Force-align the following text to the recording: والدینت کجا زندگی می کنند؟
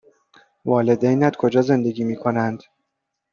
والدینت 0.65 1.35
کجا 1.35 1.61
زندگی 1.61 2.03
می 2.03 2.15
کنند؟ 2.15 2.63